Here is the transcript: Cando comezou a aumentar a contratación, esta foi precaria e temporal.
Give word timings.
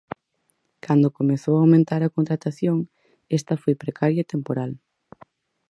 Cando 0.85 1.15
comezou 1.19 1.53
a 1.55 1.61
aumentar 1.63 2.01
a 2.03 2.13
contratación, 2.17 2.77
esta 3.37 3.59
foi 3.61 3.73
precaria 3.83 4.21
e 4.23 4.29
temporal. 4.33 4.71